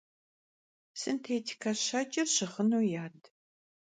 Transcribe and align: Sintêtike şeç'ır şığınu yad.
Sintêtike 0.99 1.71
şeç'ır 1.85 2.27
şığınu 2.33 2.81
yad. 2.93 3.21